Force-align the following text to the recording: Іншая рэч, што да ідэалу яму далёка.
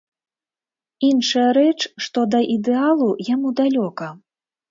Іншая 1.09 1.43
рэч, 1.57 1.75
што 2.07 2.19
да 2.35 2.39
ідэалу 2.55 3.09
яму 3.33 3.53
далёка. 3.61 4.11